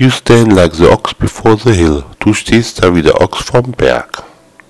[0.00, 3.72] You stand like the ox before the hill, du stehst da wie der Ochs vorm
[3.72, 4.22] Berg.